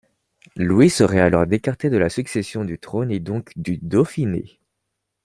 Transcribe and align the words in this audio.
Louis 0.55 0.89
serait 0.89 1.19
alors 1.19 1.45
écarté 1.53 1.91
de 1.91 1.97
la 1.97 2.09
succession 2.09 2.65
du 2.65 2.79
trône 2.79 3.11
et 3.11 3.19
donc 3.19 3.51
du 3.55 3.77
Dauphiné. 3.83 4.59